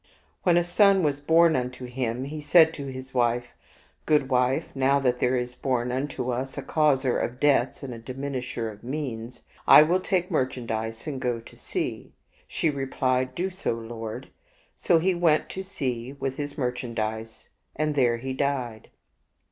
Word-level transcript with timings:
When 0.41 0.57
a 0.57 0.63
son 0.63 1.03
was 1.03 1.21
born 1.21 1.55
unto 1.55 1.85
him, 1.85 2.23
he 2.23 2.41
said 2.41 2.73
to 2.73 2.87
his 2.87 3.13
wife," 3.13 3.49
Goodwife, 4.07 4.69
now 4.75 4.99
that 4.99 5.19
there 5.19 5.37
is 5.37 5.53
bom 5.53 5.91
unto 5.91 6.31
us 6.31 6.57
a 6.57 6.63
causer 6.63 7.19
of 7.19 7.39
debts 7.39 7.83
and 7.83 7.93
diminisher 8.03 8.71
of 8.71 8.83
means, 8.83 9.43
I 9.67 9.83
will 9.83 9.99
take 9.99 10.31
merchandise 10.31 11.05
and 11.05 11.21
go 11.21 11.39
to 11.41 11.55
sea." 11.55 12.13
She 12.47 12.71
replied," 12.71 13.35
Do 13.35 13.51
so, 13.51 13.73
lord." 13.75 14.29
So 14.75 14.97
he 14.97 15.13
went 15.13 15.49
to 15.49 15.61
sea 15.61 16.13
with 16.13 16.37
his 16.37 16.57
merchandise, 16.57 17.49
and 17.75 17.93
there 17.93 18.17
he 18.17 18.33
died. 18.33 18.89